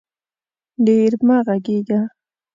[0.87, 2.01] ډېر مه غږېږه